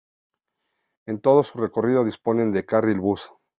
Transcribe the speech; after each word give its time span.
En 1.05 1.19
todo 1.21 1.43
su 1.43 1.59
recorrido, 1.59 2.03
dispone 2.03 2.47
de 2.47 2.65
carril 2.65 2.99
bus. 2.99 3.31